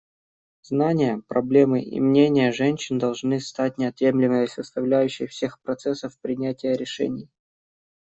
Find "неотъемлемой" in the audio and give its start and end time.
3.77-4.47